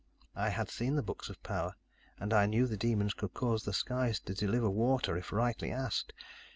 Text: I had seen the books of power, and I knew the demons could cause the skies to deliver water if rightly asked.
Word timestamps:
I 0.35 0.49
had 0.49 0.71
seen 0.71 0.95
the 0.95 1.03
books 1.03 1.29
of 1.29 1.43
power, 1.43 1.75
and 2.19 2.33
I 2.33 2.47
knew 2.47 2.65
the 2.65 2.75
demons 2.75 3.13
could 3.13 3.35
cause 3.35 3.65
the 3.65 3.71
skies 3.73 4.19
to 4.21 4.33
deliver 4.33 4.67
water 4.67 5.15
if 5.15 5.31
rightly 5.31 5.71
asked. 5.71 6.11